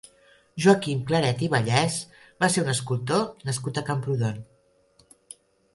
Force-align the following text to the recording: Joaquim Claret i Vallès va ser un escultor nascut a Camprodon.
Joaquim 0.63 1.03
Claret 1.11 1.43
i 1.47 1.49
Vallès 1.55 1.97
va 2.45 2.49
ser 2.55 2.65
un 2.67 2.73
escultor 2.75 3.23
nascut 3.51 3.79
a 3.83 3.87
Camprodon. 3.93 4.43